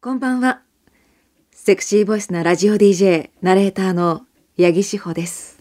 [0.00, 0.62] こんばんは。
[1.50, 5.60] セクシーボイスなラジオ DJ ナレーターの八木志保です。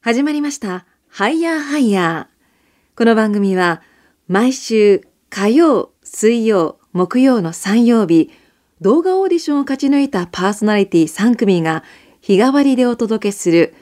[0.00, 0.84] 始まりました。
[1.08, 2.98] ハイヤーハイヤー。
[2.98, 3.82] この番組は
[4.26, 8.32] 毎週火曜、水曜、木曜の3曜日、
[8.80, 11.84] 動画オーディションを勝ち抜いたパーソナリティ3組が
[12.20, 13.74] 日替わりでお届けする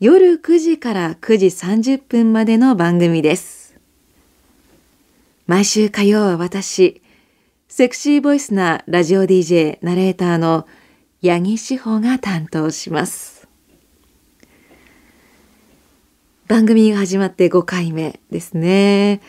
[0.00, 3.76] 夜9時から9時30分までの番組です。
[5.46, 7.02] 毎週火曜は私、
[7.74, 10.66] セクシーボイスなラジオ DJ ナレーターの
[11.22, 13.48] 八木志保が担当します。
[16.48, 19.22] 番組が始まって5回目ですね。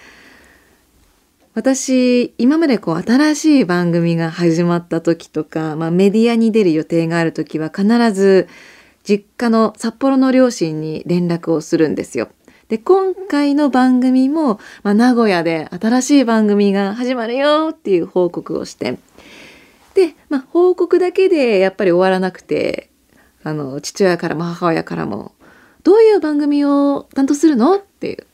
[1.54, 8.50] 私、今までこう新しい番組が始まった時とか、まあ、メディアに出る予定がある時は必ず
[9.06, 12.28] 実家の札幌の両親に連絡をするんですよ。
[12.74, 18.98] で、今回の番組も、まあ、名古屋で新しい番組が始まるよっていう報告をして、
[19.94, 22.90] で、まあ、報告だけでやっぱり終わらなくて、
[23.44, 25.34] あの、父親からも母親からも、
[25.84, 28.26] どういう番組を担当するのっていう。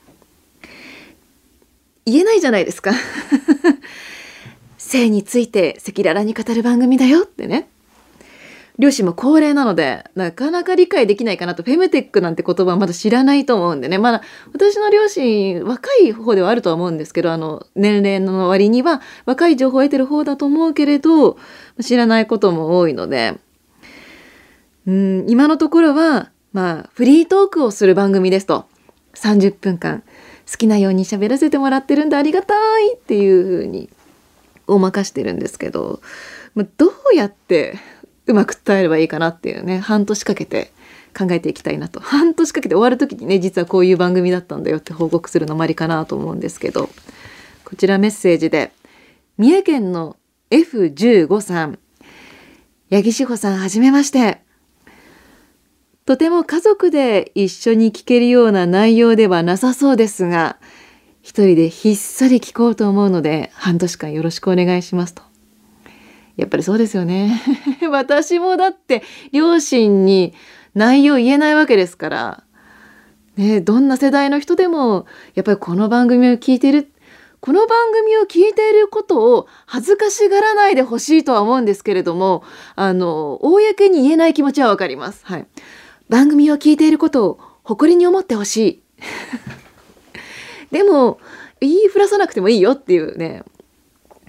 [2.06, 2.94] 言えないじゃないですか。
[4.80, 7.68] 性について赤裸々に語る番組だよってね。
[8.80, 13.98] 両親も高齢なので、なかなか理解できないかなと、フェムテックなんて言葉はまだ知らないと思うんでね。
[13.98, 14.22] まだ、
[14.54, 21.38] 私の両親、若い方ではあるとは思うんですけど、あの、年齢の割には若い情報を得てる方だと思うけれど、
[21.82, 23.38] 知らないことも多いので、
[24.88, 28.66] うん、今のところは、まあ、フリートークをする番組ですと。
[29.16, 30.04] 30分間、
[30.50, 33.90] 好きなように喋らせてもらってるんでありがたいっていうふうに、
[34.68, 36.00] お任してるんですけど、
[36.56, 37.78] まあ、どうやって、
[38.30, 40.72] うまく伝えればいいかなっていうね半年かけて
[41.18, 42.00] 考えていきたいなと。
[42.00, 46.90] 半年かけて終わる時にね実はこういう番組だったんだよって報告するのもありかなと思うんですけど。
[47.70, 48.72] こちらメッセージで
[49.38, 50.18] 三重県の
[50.50, 51.78] F15 さん。
[52.90, 54.42] 八木志保さんはじめまして。
[56.08, 60.58] とても家族で一緒に聞けるような内容ではなさそうですが
[61.22, 65.29] 一人でひっそり聞こうと思うので半年間よろしくお願いしますと。
[66.40, 67.42] やっぱりそうですよね。
[67.90, 70.34] 私もだって両親に
[70.74, 72.44] 内容言えないわけですから、
[73.36, 75.06] ね、どんな世代の人でも
[75.36, 76.92] やっぱりこの番組を聞いてる
[77.42, 82.44] この番組を聞いていることを恥ずかしがらないでほしいとは思うんですけれども
[82.76, 85.26] あの公に言えない気持ちはわかります。
[85.26, 85.48] はい、
[86.10, 88.84] 番組を聞いていることを誇りに思ってほしい。
[90.72, 91.20] でも
[91.62, 93.44] 言いふらさなくてもいいよっていうね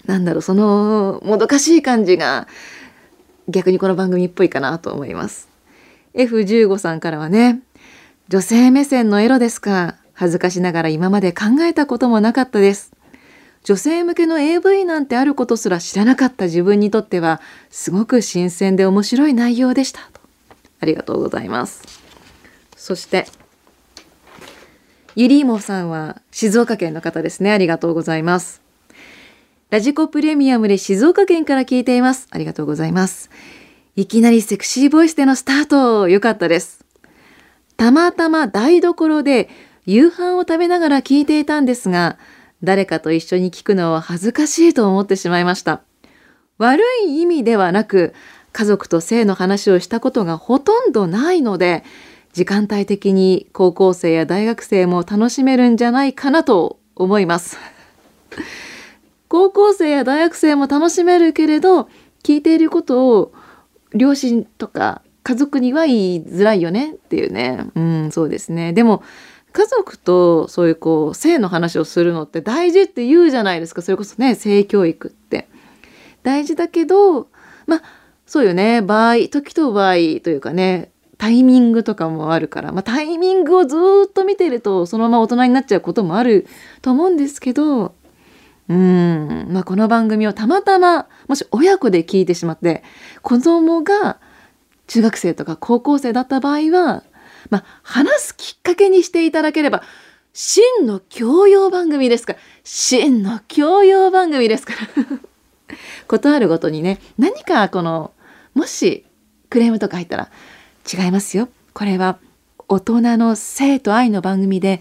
[0.06, 2.48] なんだろうそのもどかしい感じが
[3.48, 5.48] 逆にこの番組っぽいかなと思います。
[6.14, 7.60] F15 さんからはね
[8.28, 9.96] 女性目線のエロですか？
[10.12, 12.92] 恥ずかしながら今まで考えたこともなかったです。
[13.62, 20.00] 女性向けの AV なんてあることすら知らなかった自分にとってはすごく新鮮で面白い内容でした。
[20.12, 20.20] と
[20.80, 21.82] ありがとうございます。
[22.76, 23.26] そして
[25.14, 27.52] ゆりーもさんは静岡県の方ですね。
[27.52, 28.59] ありがとうございます。
[29.70, 32.26] ラジコプレミアムで静岡県から聞いています。
[32.32, 33.30] ありがとうございます。
[33.94, 36.84] いきなりセクシーボイスでのスタート、よかったです。
[37.76, 39.48] たまたま台所で
[39.86, 42.18] 夕飯を食べながら聞いていたんですが、
[42.64, 45.82] 誰かと一緒に聞くのは恥ずかしいと思ってしまいました。
[46.58, 48.12] 悪い意味ではなく、
[48.52, 51.84] 家族と性の話をしたことがほとんどないので、
[52.32, 57.56] 時間帯的に高校生や大学生も楽しめるんじゃないかなと思います。
[59.30, 61.84] 高校生や大学生も楽しめるけれど
[62.24, 63.32] 聞いていることを
[63.94, 67.66] 両親とか家族には言いづらいよねっていうね。
[67.76, 68.72] うんそうですね。
[68.72, 69.04] でも
[69.52, 73.82] 家族とそういうこう性の話をするのって大事って言うじゃないですか。
[73.82, 75.48] それこそね性教育って。
[76.24, 77.28] 大事だけど
[77.68, 77.82] まあ
[78.26, 78.82] そうよね。
[78.82, 83.76] 場合時と場合というかねタイミングとかもあるから、まあ、タイミングをず
[84.08, 86.48] っと見てるとそのまま大人になっちゃうこともある
[86.82, 87.94] と思うんですけど
[88.70, 92.84] うん、まあ、この番組をたまたまもし親子で聞いてしまって
[93.20, 94.20] 子供が
[94.86, 97.02] 中学生とか高校生だった場合は、
[97.50, 99.82] まあ、話すきっかけにしていただければ
[100.32, 105.18] 真の教養番組ですから真の教養番組ですから。
[106.06, 108.12] ことあるごとにね何かこの
[108.54, 109.04] もし
[109.48, 110.30] クレームとか入ったら
[110.92, 111.48] 違いますよ。
[111.74, 112.18] これは
[112.68, 114.80] 大人の性と愛の番組で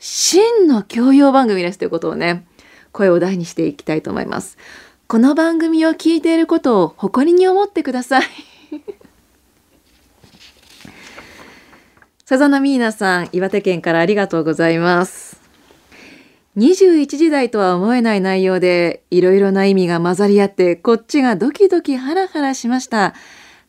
[0.00, 2.47] 真の教養番組ですということをね
[2.98, 4.58] 声を大にしていきたいと思います。
[5.06, 8.24] この番組を聞いていることを誇りに思ってください。
[12.24, 15.40] さざなみーなさん、岩手県からありがとうございます。
[16.56, 23.14] 21時台とは思えない内容でいろいろな意味が混ざり合ってこっちがドキドキハラハラしました。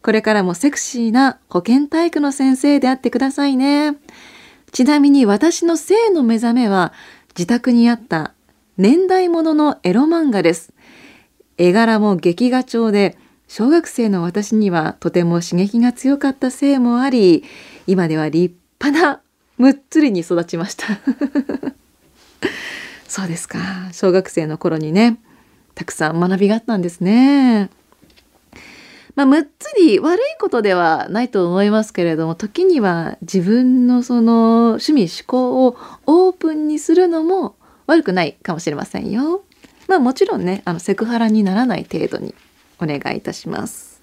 [0.01, 3.95] これからもセクシーな保健体育の先生であってくださいね。
[4.71, 6.93] ちなみに私の性の目覚めは
[7.37, 8.33] 自宅にあった
[8.79, 10.71] 年代物のエロ漫画です。
[11.57, 13.17] 絵柄も劇画調で
[13.49, 17.43] 小学生の私にはとても刺激が強かったせいもあり
[17.87, 19.21] 今では立派な
[19.57, 20.85] むっつりに育ちました。
[23.05, 23.59] そうですか。
[23.91, 25.19] 小学生の頃にね
[25.75, 27.69] たくさん学びがあったんですね。
[29.17, 37.57] まあ、むっつり悪いことではないと思いますけれども時には自分のその趣味思考をオープンにするのも
[37.89, 39.43] 悪くないかもしれませんよ。
[39.87, 42.35] まあもちろんねあのセクハラにならない程度に
[42.79, 44.01] お願いいたします。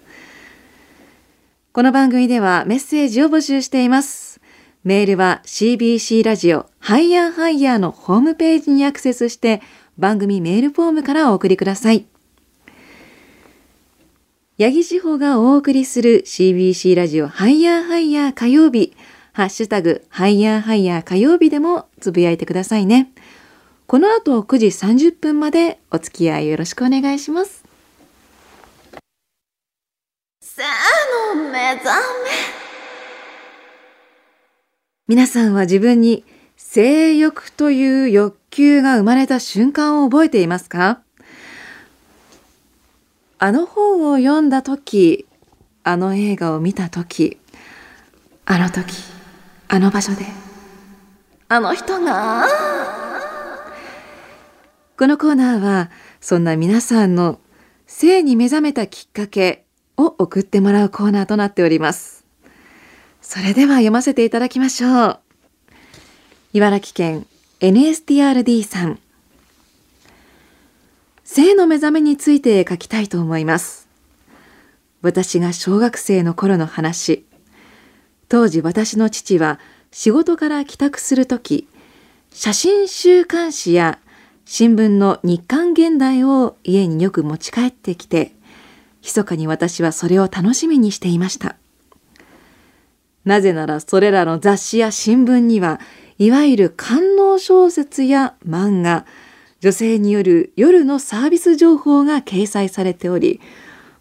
[1.73, 4.41] この番組ではメッセージを募集しています。
[4.83, 9.63] メールは CBC ラジオハイヤーハイヤーのホームページにアクセスして
[9.99, 12.07] 番組メールフォームからお送りください。
[14.59, 18.97] 八木志保がお送りする CBC ラジオハイヤーハイヤー火曜日、
[19.33, 23.13] ハッシュタグハイヤーハイヤー火曜日でもつぶやいてくださいね。
[23.87, 27.63] この後9時30分までお付き合いよろしくお願いします。
[30.41, 31.91] さあの目覚
[32.25, 32.31] め。
[35.07, 36.25] 皆さんは自分に
[36.57, 41.03] 性欲という欲求が生まれた瞬間を覚えていますか？
[43.39, 45.27] あの本を読んだ時
[45.85, 47.39] あの映画を見た時
[48.47, 48.97] あの時
[49.69, 50.27] あの場所で
[51.49, 52.47] あの人が
[54.99, 55.91] このコーナーは
[56.21, 57.41] そんな皆さんの
[57.87, 59.65] 性に目覚めたきっかけ
[59.97, 62.25] を送ってもらうコーナーとなっております
[63.21, 65.21] それでは読ませていただきましょう
[66.53, 67.27] 茨城県
[67.61, 68.99] NSTRD さん
[71.27, 73.89] 性の目覚めについて書きたいと思います。
[75.03, 77.27] 私が小学生の頃の話。
[78.29, 79.59] 当時私の父は
[79.91, 81.69] 仕事から帰宅するとき、
[82.31, 83.99] 写真週刊誌や
[84.47, 88.33] 新聞の日刊現代を家によく持ち帰ってきて、
[89.03, 91.57] 密かに私はそれを楽しみにしていました。
[93.27, 95.79] なぜならそれらの雑誌や新聞には、
[96.17, 99.05] いわゆる官能小説や漫画、
[99.61, 103.41] 女性による夜のサービス情報が掲載されており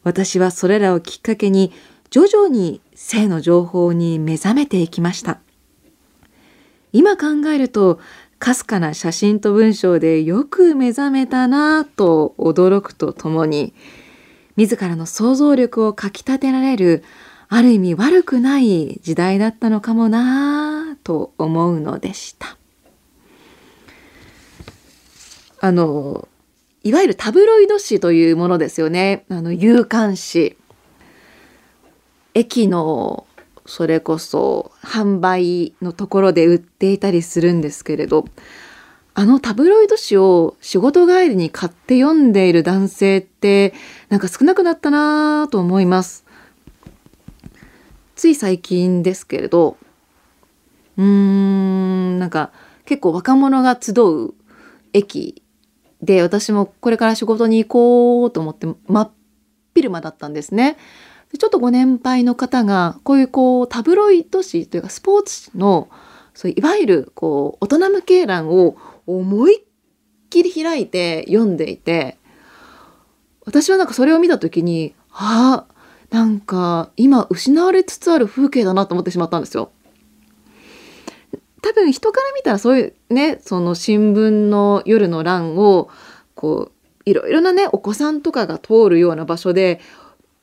[0.03, 1.71] 私はそれらをきっかけに
[2.09, 5.39] 徐々に性の情報に目覚めていきました
[6.91, 7.99] 今考えると
[8.39, 13.73] かすかな写真と文章でよく目覚めたなぁと驚くとともに
[14.55, 17.03] 自らの想像力をかきたてられる
[17.47, 22.57] ある意味悪くない時代だったのかもなぁと思うのでした。
[25.61, 26.27] あの
[26.83, 30.55] いわゆるタブロイド紙というものですよねあの夕刊紙
[32.35, 33.25] 駅の
[33.65, 38.25] それこそ販売のところで売っていたりするんですけれど
[39.13, 43.73] あのタブロイド紙を仕事帰りに買って読んでいる男性って
[44.09, 46.25] なんか少なくなったなと思います
[48.15, 49.77] つい最近ですけれど
[50.97, 52.51] うーんなんか
[52.85, 54.33] 結構若者が集う
[54.93, 55.41] 駅
[56.01, 59.11] で私もこれから仕事に行こうと思って真っ
[59.73, 60.77] 昼間だったんですね。
[61.37, 65.89] ちょっとご年配の方がこういうこうタブロイド紙というかスポーツ紙の
[66.33, 68.77] そういわゆるこう大人向け欄を
[69.07, 69.63] 思いっ
[70.29, 72.17] きり開いて読んでいて
[73.45, 75.65] 私はなんかそれを見た時にあ
[76.09, 79.71] なんか今失われつつある風景だなと思ってしまったんですよ。
[81.61, 85.89] 多分人から見たらそういうねその新聞の夜の欄を
[86.35, 89.79] こういろいろなねお子さんとかが通るような場所で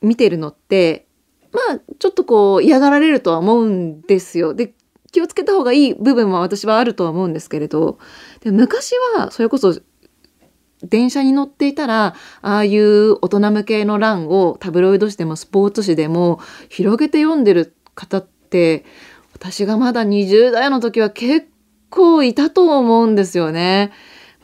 [0.02, 1.06] 見てるのって
[1.52, 4.54] まあちょっとこう嫌がられるとは思うんですよ。
[4.54, 4.74] で
[5.12, 7.98] 気をつけた方がいい部分は私はあるとは思うんですけれど
[8.40, 9.78] で昔はそれこそ
[10.82, 16.40] 電車に乗っていたらああいう大人向けの欄をタブロイド紙でもスポーツ紙でも
[16.70, 18.86] 広げて読んでる方って
[19.34, 21.48] 私がまだ20代の時は結
[21.90, 23.92] 構いたと思うんですよね。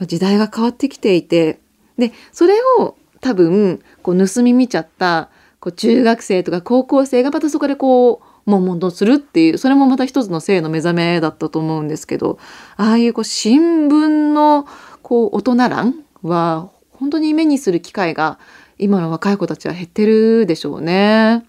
[0.02, 1.58] 時代が変わってきていて。
[1.96, 12.38] で、それを多分、こう盗み見ちゃったこう中学生とか高校生がまたそこでこう、悶々とするっていう、それもまた一つの性の目覚めだったと思うんですけど、
[12.76, 14.66] ああいうこう新聞の
[15.02, 18.38] こう大人欄は本当に目にする機会が
[18.78, 21.44] 今の若い子たちは減ってるでしょうね。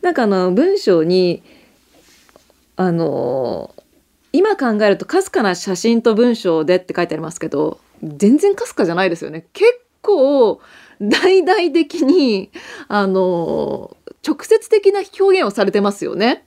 [0.00, 1.42] なんかあの文章に
[2.76, 3.74] あの
[4.32, 10.60] 今考えるとかすかな写真と文章でって書いてありますけど全然かすかじゃないですよね結構
[11.00, 12.50] 大々的に
[12.88, 13.96] あの
[14.26, 16.46] 直接的な表現をされてますよね。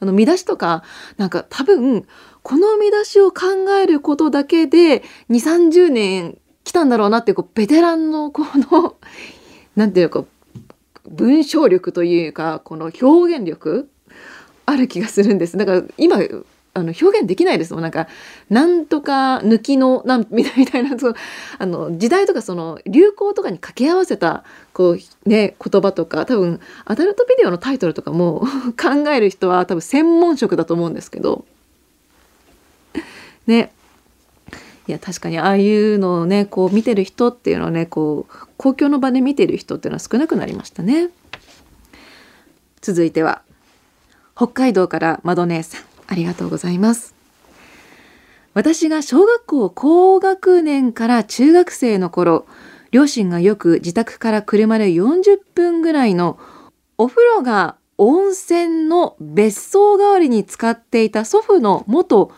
[0.00, 0.84] あの見出しとか
[1.16, 2.06] なんか多分
[2.42, 8.96] この見出しを考えることだけで2 3 0年来たんだろうなっていうこうベテランのこの
[9.74, 10.24] なんていうか
[11.08, 13.88] 文章力というかこの表現力
[14.66, 16.18] ある気がするんですだから今
[16.78, 17.82] あの表現できないですもん。
[17.82, 18.08] なんか
[18.50, 21.14] なんとか抜きのなん みたいなその
[21.58, 28.46] あの時代とかその流行とかに掛け合わせたこうね言葉とか多分アダルトビデオのタイトルとかも
[28.80, 31.44] 考える人は多分専門職だと思うんですけど。
[33.46, 33.72] ね。
[34.86, 41.10] いや確かにああいうのをねこう見てる人っていうのはねこう公共の場で見てる人っていうのは少なくなりましたね。
[42.80, 43.42] 続いては
[44.34, 45.97] 北海道から窓姉さん。
[46.08, 47.14] ありがとうございます
[48.54, 52.46] 私が小学校高学年から中学生の頃
[52.90, 56.38] 両親がよく自宅から車で40分ぐらいの
[56.96, 62.32] お風呂が温泉の別荘代わりに使っていた祖父の元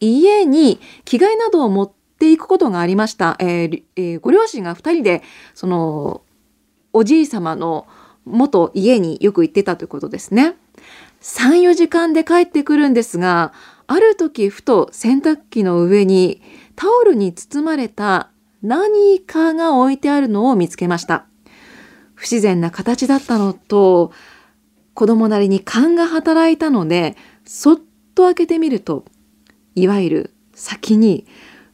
[0.00, 3.36] 家に着替えなどを持っていくことがありました。
[3.38, 5.22] えーえー、ご両親が2人で
[5.54, 6.22] その
[6.92, 7.86] おじい様の
[8.24, 10.56] 元家によく行ってたということですね。
[11.22, 13.52] 3、4時間で帰ってくるんですが、
[13.86, 16.42] ある時ふと洗濯機の上に
[16.74, 18.30] タオルに包まれた
[18.62, 21.26] 何かが置いてあるのを見つけました。
[22.14, 24.12] 不自然な形だったのと、
[24.94, 27.80] 子供なりに勘が働いたので、そっ
[28.14, 29.04] と開けてみると、
[29.74, 31.26] いわゆる先に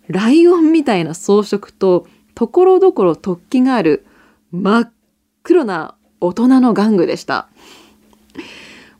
[0.08, 4.06] ライオンみたいな装飾とところどころ突起がある
[4.52, 4.92] 真っ
[5.42, 7.48] 黒な大人の玩具でした。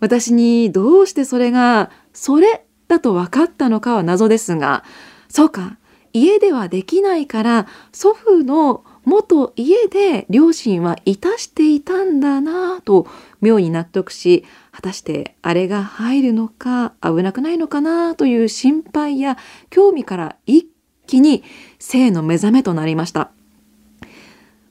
[0.01, 4.85] 私にどうしてそれがそれだと分かったのかは謎ですが、
[5.29, 5.77] そうか、
[6.13, 13.07] 家ではできないから祖父の元家で両親はいたしていたんだなぁと
[13.41, 19.37] 妙に納得し果たしてあれが入るのか危なくないのかなという心配や
[19.71, 20.69] 興味から一
[21.07, 21.45] 気に
[21.79, 23.31] 性の目覚めとなりました。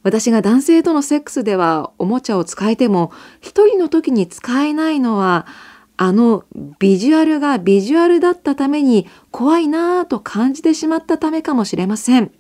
[0.07, 3.11] 私が男性とのセックスではおもちゃを使えても
[3.41, 5.45] 一人の時に使えないのは
[5.97, 6.45] あの
[6.79, 12.31] ビジュアルがビジュアルだったために怖いなぁと感じてしまったためかもしれません。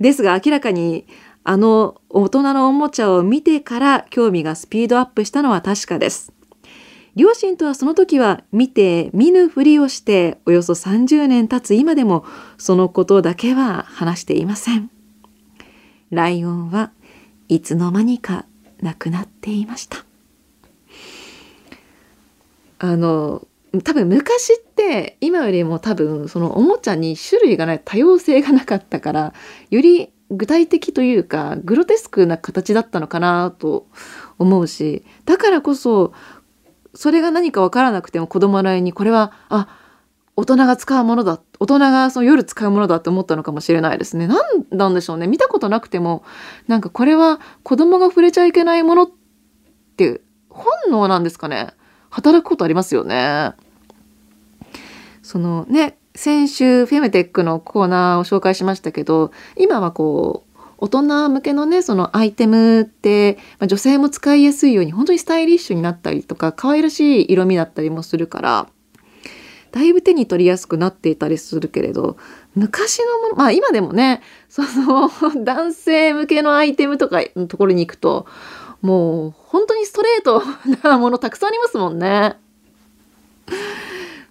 [0.00, 1.06] ですが明らかに
[1.44, 6.32] あの大人のおもちゃを見てから興味がスピードアップしたのは確かです。
[7.16, 12.24] 両親とはその時は見て見ぬふりをしておよそ30年経つ今でも
[12.56, 14.90] そのことだけは話していません。
[16.10, 16.92] ライオンは
[17.48, 18.46] いつの間にか
[18.80, 20.04] 亡くなっていました。
[22.78, 23.46] あの
[23.84, 29.34] 多分昔って今よりも多分そのおもちゃに種類がない多様性がなかったから
[29.70, 33.86] より具体的というかグロテスクな形だったのかなと
[34.38, 36.12] 思うしだからこそ
[36.94, 39.68] それが何か分からなくても子供なりにこれはあ
[40.36, 44.26] 大人が使うものだっ大人がその夜使うものだって思ったのかもしれないですね。
[44.26, 44.38] 何
[44.70, 46.24] なんでしょうね見たことなくても
[46.66, 49.10] なんかこれは子供が触れちゃいけないものっ
[49.96, 51.68] ていう本能なんですかね
[52.08, 53.52] 働くことありますよね。
[55.22, 68.68] そのね先週フェムテックのコーナーを紹介しましたけど今はこう大人向けのねそのアイテムって、まあ、女性も使いやすいように本当にスタイリッシュになったりとか可愛らしい色味だったりもするから
[69.72, 72.16] だいぶ手に取りやすくなっていたりするけれど
[72.54, 75.10] 昔のものまあ今でもねその
[75.44, 78.26] 男性向けのアイテムとかのところに行くと
[78.82, 80.42] もう本当にストレート
[80.88, 82.36] なものたくさんありますもんね。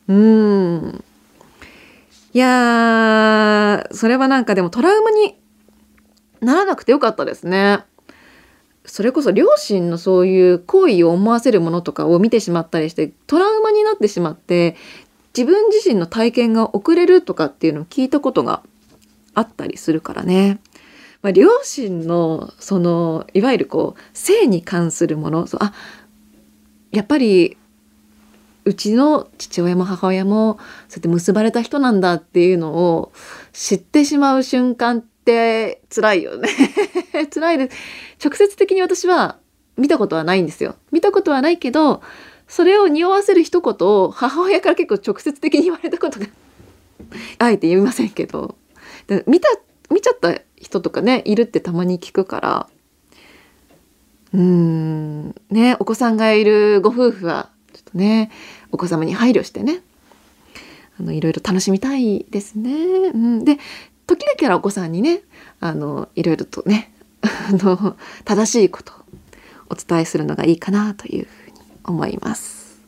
[0.07, 1.03] うん
[2.33, 5.35] いやーそれはなんかでもトラウマに
[6.41, 7.83] ならなくてよかったですね。
[8.85, 14.75] それこそ両親のそういう行為を思わせるものとかを見てしまったりしてトラウマになってしまって
[15.35, 18.63] 自分自身の体験が遅れるとかっていうのを聞いたことが
[19.33, 20.59] あったりするからね。
[21.21, 25.73] まあ、両親のそのいわゆるこう性に関するものそうあ
[26.91, 27.57] やっぱり
[28.65, 33.11] うちの父親も母親もそうやって結ばれた人なんだっていうのを
[33.51, 36.49] 知ってしまう瞬間って辛いよね。
[37.33, 37.77] 辛いです。
[38.23, 39.37] 直接的に私は
[39.77, 40.75] 見たことはないんですよ。
[40.91, 42.01] 見たことはないけど
[42.49, 46.25] それを匂わせる一言を母親から結構直接的に言われたことが
[47.37, 48.55] あえて言いませんけど
[49.27, 49.47] 見た
[49.91, 52.69] 見ちゃった人とかねいるってたまに聞くから
[54.33, 58.31] うんねお子さんがいるご夫婦はちょっとね
[58.71, 59.81] お子様に配慮してね
[60.99, 62.71] あのいろいろ楽しみたいですね。
[63.13, 63.57] うん、で
[64.05, 65.21] 時々はお子さんにね
[65.59, 66.91] あのいろいろとね
[67.21, 68.93] あの正しいこと
[69.69, 71.27] お伝えするのがいいかなという
[71.89, 72.81] 思います。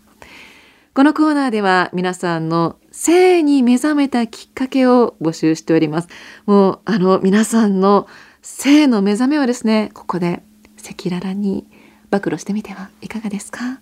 [0.93, 6.10] このコーナーでは皆さんの性に目覚めたきっかけを募集しております。
[6.46, 8.08] もうあの皆さんの
[8.41, 10.43] 性の目覚めをですね、ここで
[10.77, 11.65] 赤裸々に
[12.10, 13.79] 暴露してみてはいかがですか？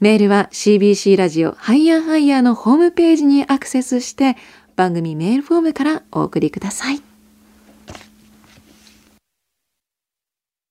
[0.00, 4.36] メールは CBC ラジオハイヤーハイヤーのホームページにアクセスして
[4.76, 7.00] 番組メールフォームからお送りください。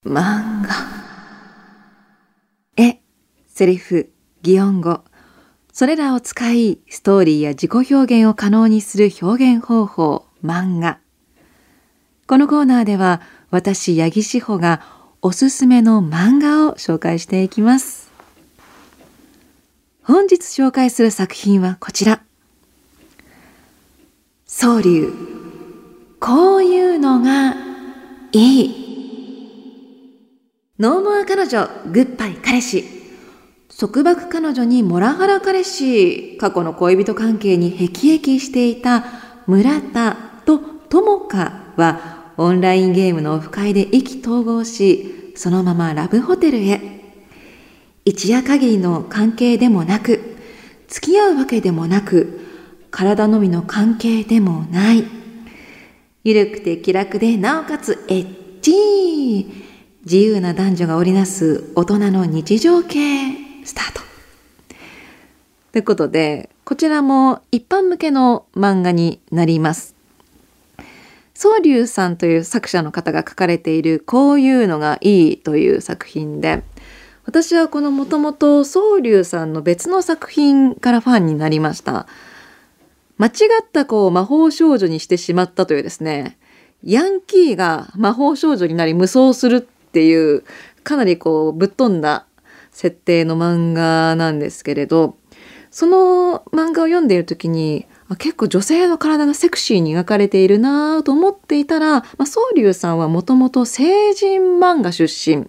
[0.05, 0.70] 漫画、
[3.54, 4.10] セリフ、
[4.42, 5.02] 擬音語、
[5.72, 10.98] それらを使いストーリーや自己表現を可能にする表現方法、漫画。
[12.26, 14.82] このコーナーでは私、八木志保が
[15.22, 18.12] おすすめの漫画を紹介していきます。
[20.02, 22.24] 本日紹介する作品はこちら。
[24.48, 25.14] 総流。
[26.20, 27.54] こういうのが
[28.32, 28.84] いい。
[30.80, 33.03] ノーモア彼女、グッバイ彼氏。
[33.77, 39.03] 束縛彼女にモラハラ彼氏、過去の恋人関係に辟易していた
[39.48, 40.15] 村田
[40.46, 46.82] と友香はオンラインゲームのオフ会で意気投合し、そのままラブホテルへ。
[48.06, 50.38] 一夜限りの関係でもなく、
[50.88, 52.42] 付き合うわけでもなく、
[52.92, 55.03] 体のみの関係でもない。
[56.24, 59.63] ゆるくて気楽で、なおかつエッチー。
[60.06, 63.33] 自由な男女が織りなす大人の日常系。
[63.65, 64.01] スタート。
[65.72, 69.96] ということでこちらも一般向けの漫画になります。
[71.34, 76.63] 宗龍さんという作者の方が書かれているこういうのがいいという作品で
[77.25, 82.08] 私はこのもともと宗龍さんの別の作品からファンになりました。
[83.17, 86.38] 間違った子を魔法少女にしてしまったというですね
[86.84, 90.43] ヤンキーが魔法少女になり無双するっていう
[90.84, 92.25] かなりこうぶっ飛んだ
[92.74, 95.15] 設定の漫画なんですけれど
[95.71, 105.48] その漫画を読んでいる時に結構女性の体がセクシーに描かれているなと思っていたら、まあ、宗龍さんはもともと成人漫画出身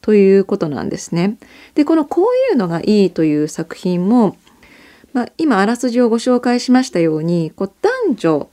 [0.00, 1.38] ということなんですね。
[1.74, 4.36] でこの「こういうのがいい」という作品も、
[5.12, 8.48] まあ、今あらすじをご紹介しましたようにこう男女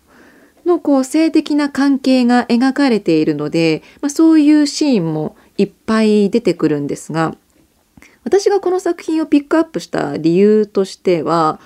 [0.65, 7.35] のこう性的な関係が描かれているので、まあ、そういうシーンもいっぱい出てくるんですが
[8.23, 11.59] 私がこの作品をピックアップした理由としては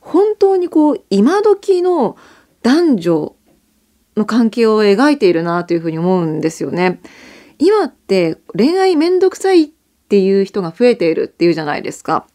[0.00, 2.16] 本当にこう今時の
[2.62, 3.36] 男女
[4.16, 7.00] の関係を描いているなというふうに思うんですよね。
[7.58, 9.68] 今って恋愛めんどくさいっ
[10.08, 12.26] ていう人が増えているっていうじゃないですか。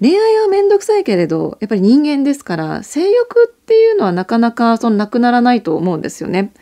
[0.00, 6.52] 恋愛はめんどくさいけれどやっぱり人間ですから性欲っていうのはなかなかそのなくならないと思うんですよね。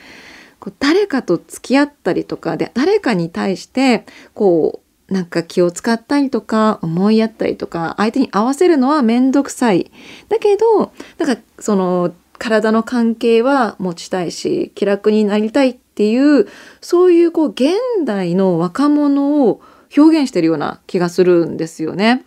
[0.61, 9.91] こう誰かと付き合ったりとかで誰かに対してこうなんか気を使ったりとか思いやったりとか相手に合わせるのは面倒くさい
[10.29, 16.47] だけどなんかその体の関係は持ちたいし気楽になりたいっていう
[16.81, 17.73] そういうこう現
[18.05, 19.61] 代の若者を
[19.97, 22.25] 表現してるような気がするんですよね。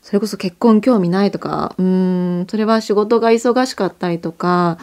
[0.00, 4.78] それこそ結婚興味ないとかうんそれは仕事が忙しかったりとか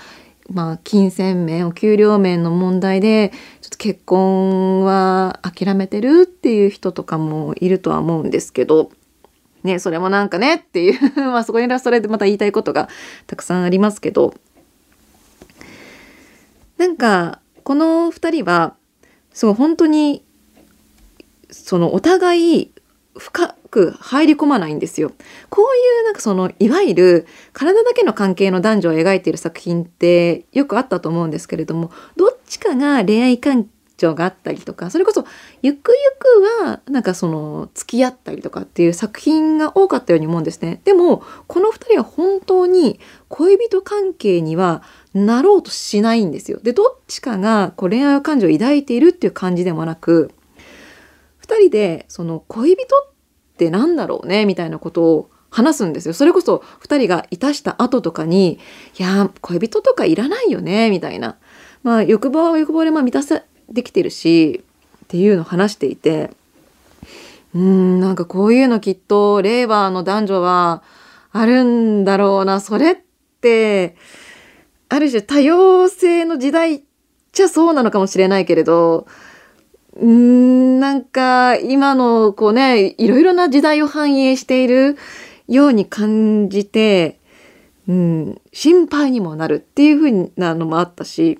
[0.51, 3.31] まあ、金銭面お給料面の問題で
[3.61, 8.91] ちょっと結婚は諦めてるっていう人とかもいるとは思うんですけど、
[9.63, 12.89] ね、それもなんかねっていう まあそこにはそれでまた言いたいことが
[13.27, 14.33] たくさんありますけど
[16.77, 18.75] なんかこの2人は
[19.31, 20.23] そう本当に
[21.51, 22.71] そのお互い
[23.17, 25.11] 深く入り込まないんですよ。
[25.49, 33.67] こういうなんかそのいわゆる体だけの関係の男女を描いている作品ってよくあったと思うんですけれどもどっちかが恋愛感
[33.99, 35.25] 情があったりとかそれこそ
[35.61, 40.81] ゆくゆくはなんかその付き合ったりとかっていう作品が多かったように思うんですね。
[40.85, 44.81] でもこの2人は本当に恋人関係には
[45.13, 46.59] なろうとしないんですよ。
[46.63, 50.31] でどっちかがこう恋愛感情を抱いているっていう感じでもなく
[51.45, 53.08] 2人でその恋人っ
[53.59, 56.13] って何だろうねみたいなことを話すんですよ。
[56.13, 58.57] それこそ2人がいたした後とかに
[58.97, 61.35] 「いや恋人とかいらないよね」みたいな。
[61.83, 64.63] まあ欲望は欲望でま満たさできてるし
[65.03, 66.31] っていうのを話していて。
[67.55, 70.83] うんなんかこういうのきっと令和の男女は
[71.31, 72.61] あるんだろうな。
[72.61, 72.97] それっ
[73.41, 73.95] て
[74.87, 76.81] ある種多様性の時代っ
[77.31, 79.07] ちゃそうなのかもしれないけれど
[79.95, 84.97] うんなんか今のこうねいろいろな時代を反映している
[85.47, 87.19] ように感じて、
[87.87, 91.39] うん、心配にもなるっていう風なのもあったし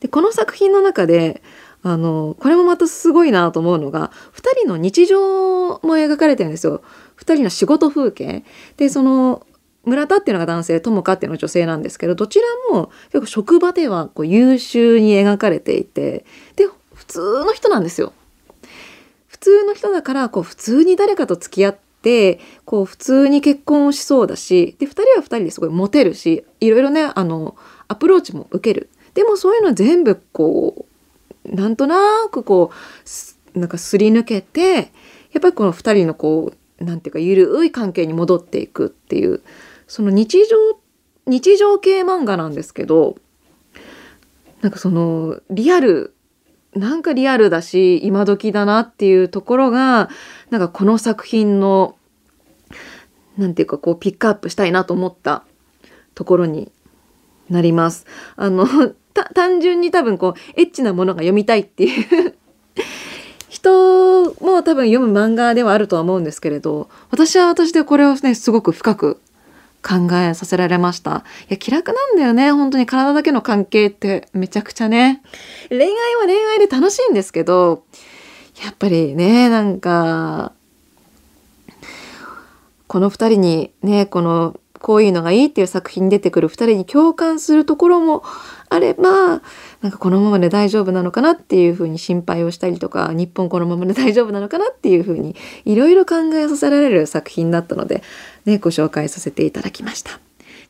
[0.00, 1.42] でこの作品の中で
[1.82, 6.82] あのこれもまたすごいなと思うのが2人の日常も描かれてるんですよ。
[7.18, 8.44] 2人の仕事風景
[8.76, 9.46] でその
[9.84, 16.24] 村田っていうのが男性友果っていうのが女性なんですけどどちらも結構職場ではこう優秀に描かれていて
[16.56, 18.12] で普通の人なんですよ。
[19.26, 27.56] 普通の人だからこう普通に誰かと付き合ってこう普通に結婚をしそうだしで2人は2人ですごいモテるしいろいろねあの
[27.88, 30.84] アプローチも受けるでもそういうのは全部こ
[31.46, 31.96] うなんとな
[32.30, 34.74] くこうすなんかすり抜けて
[35.32, 39.42] やっぱりこの2人のこうなんていうかゆるい関係に戻っていくっていう
[39.90, 40.56] その日常
[41.26, 43.16] 日常系漫画なんですけど
[44.60, 46.14] なんかそのリアル
[46.76, 50.08] なんかリアルだし今時だなっていうところが
[50.50, 51.96] なんかこの作品の
[53.36, 55.42] なんていうかこうピックアップしたいなと思った
[56.14, 56.70] ところに
[57.48, 58.06] なります。
[58.36, 58.68] あの
[59.34, 62.36] 単純に多分こうエッチなものが読みたいっていう
[63.48, 69.20] 人も多分読む漫画ではあるとは思うんですけれど私は私でこれをねすごく深く
[69.82, 71.24] 考えさせられました。
[71.48, 72.52] いや気楽なんだよね。
[72.52, 75.22] 本当に体だけの関係ってめちゃくちゃね。
[75.68, 77.84] 恋愛は恋愛で楽しいんですけど
[78.62, 80.52] やっぱりねなんか
[82.86, 88.22] この2人にねこのこういうのがいいっていう作品に出てくる2人に共感するところも
[88.70, 89.42] あれば
[89.82, 98.02] なんかこのままで大丈夫なのかなっていうふうに心配をしたりとか日本このままで大丈夫なのかなっていうふうにいろいろ考えさせられる作品だったので、
[98.44, 100.20] ね、ご紹介させていただきました。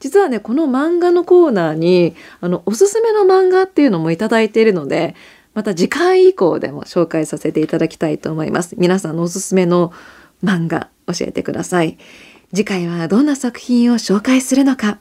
[0.00, 5.14] 実はねこの漫画のコーナーにあのおすすめの漫画っていうのもいただいているので
[5.52, 8.76] また次回以降でも紹介させていただきたいと思います。
[8.78, 9.92] 皆さんのおすすめの
[10.42, 11.98] 漫画教えてください。
[12.52, 14.98] 次回はどんな作品を紹介するのか、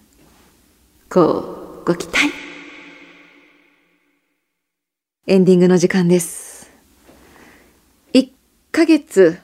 [1.10, 2.32] こうご期待。
[5.28, 6.72] エンディングの時間です。
[8.14, 8.30] 1
[8.72, 9.40] ヶ月、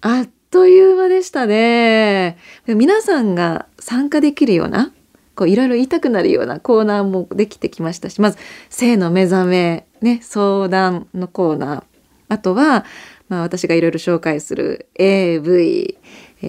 [0.00, 2.36] あっという間でしたね。
[2.66, 4.92] 皆さんが参加できるような、
[5.34, 8.38] こういろいろ言いたくなるようなコーナーもできてきましたし、まず
[8.68, 11.84] 性の目覚め、ね、相談のコーナー。
[12.28, 12.84] あとは、
[13.30, 15.96] まあ私がいろいろ紹介する AV、
[16.42, 16.46] え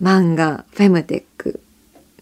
[0.00, 1.60] ー漫画、フェムテック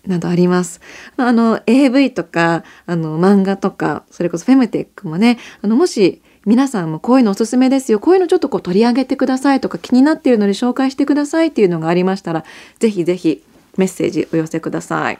[0.05, 0.81] などあります。
[1.17, 12.45] あの AV とかあの漫画とかそれこそフェムテックもねあのもし皆さんもこういうのおすすめですよこういうのちょっとこう取り上げてくださいとか気になっているので紹介してくださいっていうのがありましたら
[12.79, 13.45] ぜひぜひ
[13.77, 15.19] メッセージお寄せください。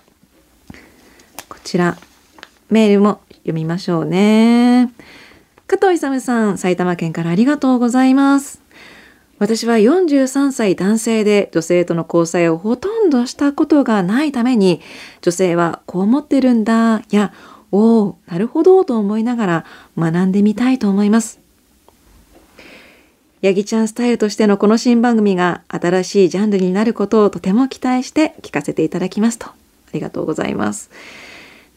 [1.49, 1.97] こちら
[2.71, 4.93] メールも読みましょうね。
[5.67, 8.61] 加藤勇さん埼玉県からありがとうございます。
[9.39, 14.83] 私は43歳男性で女性との交際をほとんどしたことがないために
[15.23, 17.33] 女性はこう思ってるんだや
[17.73, 19.65] おおなるほどと思いながら
[19.97, 21.41] 学んでみたいと思います。
[23.43, 29.47] ヤギちゃんスタイルとしてのこの新番組が新しいジャンルになることをとても期待して聞かせていただきますと。
[29.47, 29.55] あ
[29.95, 30.91] りがとうございます。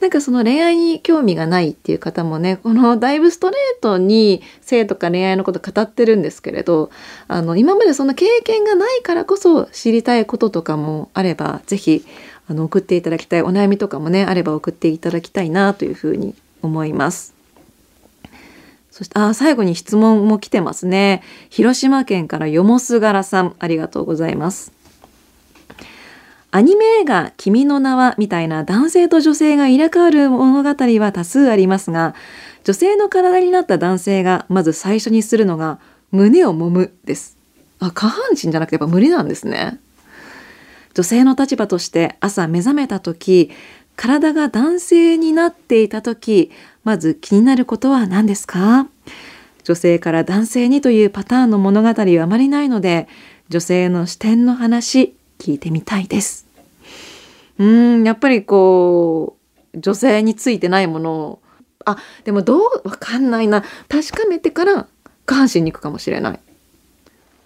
[0.03, 6.91] なんかその恋愛に興味がないっていう方もねこのだいぶストレートに性とか恋愛のこと語ってるんですけれど
[7.29, 12.03] あの今までそんな経験がないからこそ知りたいこととかもあればぜひ
[12.53, 17.33] あの送っていただきたいお悩みとかもねあれば送っていただきたいなというふうに思います。
[18.91, 21.23] そしてあ最後に質問も来てますね。
[21.49, 24.71] 広島県からよもすがらさんありがとうございます。
[26.51, 32.13] アニメ映画「君の名は」みたいな男性と女性が入れ替わる物語は多数ありますが
[32.63, 35.79] 女性の体になった男性がまず最初にするのが
[36.11, 37.35] 胸を揉むです
[37.79, 39.79] あ下半身じゃなくてやっぱ無理なんですね
[40.93, 43.49] 女性の立場として朝目覚めた時
[43.95, 46.51] 体が男性になっていた時
[46.83, 48.87] まず気になることは何ですか？
[49.63, 53.07] 女性から男性にというパターンの物語はあまりないので
[53.49, 56.45] 女性の視点の話聞いてみたいです。
[57.59, 59.37] うーんやっぱりこ
[59.73, 61.39] う女性についてないものを
[61.85, 63.63] あでもどうわかんないな。
[63.89, 64.87] 確かめてから
[65.25, 66.39] 下半身に行くかもしれない。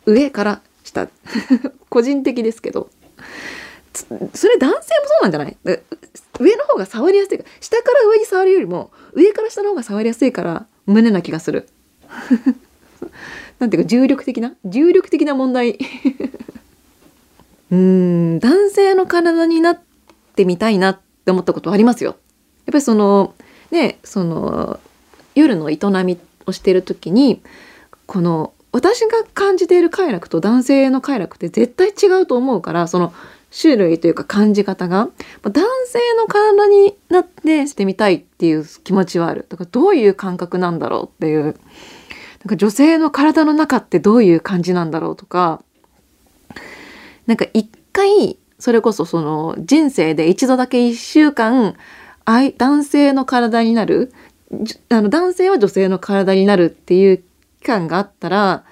[0.05, 1.07] 上から下。
[1.89, 2.89] 個人的ですけど。
[3.93, 4.81] それ男性もそ
[5.21, 5.57] うなんじゃない？
[6.39, 11.67] 上の方が触りやすい下から上に触るよりも上から下の方が触りやすいから胸な気がする。
[13.59, 14.53] なんていうか重力的な？
[14.65, 15.79] 重力的な問題。
[17.71, 19.79] うん男性の体になっ
[20.35, 22.11] てみたいなって思ったことありますよ。
[22.65, 23.33] やっぱりその
[23.71, 24.79] ねその
[25.35, 27.41] 夜の営みをしている時に
[28.05, 33.11] この私が感じている快楽と男性の快楽って絶対違うと思うからその
[33.59, 35.09] 種類というか感じ方が。
[35.41, 39.47] 男性の体になってしてみたいっていう気持ちはある。
[39.49, 41.43] だからどういう感覚なんだろうっていう。
[41.43, 41.53] なん
[42.49, 45.63] か女性の体の中ってどういう感じなんだろうとか。
[47.25, 51.75] なんか一回それこそその人生で一度だけ一週間
[52.25, 54.13] 男性の体になる。
[54.89, 57.23] あの男性は女性の体になるっていう
[57.61, 58.63] 期間があったら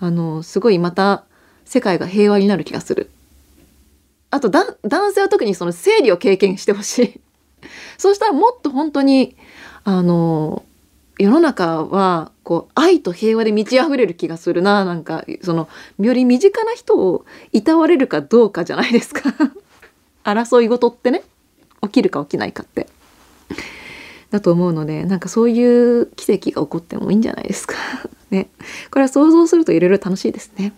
[0.00, 1.24] あのすごいまた
[1.64, 3.10] 世界が平和になる気がする。
[4.30, 4.76] あと男
[5.12, 7.20] 性は特にその生理を経験してほしい。
[7.98, 9.36] そうしたらもっと本当に
[9.84, 10.64] あの
[11.18, 19.34] 世の中はこう愛と平和で満ち溢れる気がするななんかそのより身近な人をいたわれるかどうかじゃないですか
[20.24, 21.22] 争い事ってね
[21.82, 22.86] 起きるか起きないかって
[24.30, 27.74] だと思うのでなんかそういう奇跡が起こってもいいんじゃないですか。
[28.30, 28.48] ね。
[28.90, 30.72] これは想像するといろいろ楽しいですね。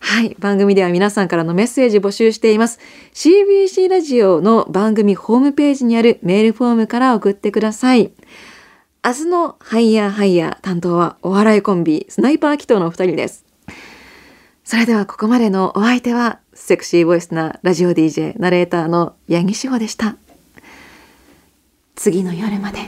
[0.00, 0.34] はい。
[0.38, 2.80] 番組では皆さんからのメッセージ募集しています。
[3.14, 8.10] CBC ラジオの番組ホームページにあるメールフォームから送ってください。
[9.04, 13.44] 明日のハイヤーハイヤー担当はお笑いコンビスナイパー祈祷のお二人です。
[14.64, 20.16] それではここまでのお相手はセクシーボイスなラジオ DJ ナレーターの八木志保でした。
[21.94, 22.78] 次の夜まで。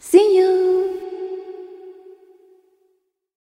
[0.00, 1.09] See you!